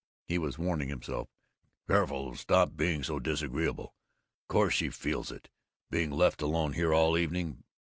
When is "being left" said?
5.91-6.41